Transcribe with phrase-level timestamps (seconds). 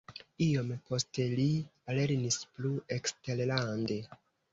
[0.43, 1.45] Iom poste li
[1.97, 3.99] lernis plu eksterlande.